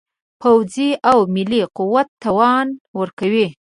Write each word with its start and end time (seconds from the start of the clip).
پوځي 0.41 0.89
او 1.09 1.17
مالي 1.33 1.61
قوت 1.77 2.07
توان 2.23 2.67
ورکوي. 2.99 3.47